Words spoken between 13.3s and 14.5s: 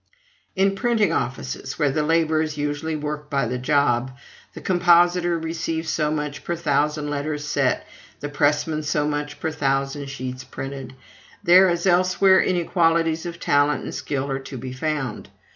talent and skill are